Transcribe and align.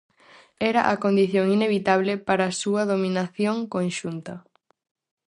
Era 0.69 0.81
a 0.93 0.95
condición 1.03 1.45
inevitable 1.57 2.13
para 2.27 2.55
súa 2.61 2.81
dominación 2.91 3.57
conxunta. 3.75 4.33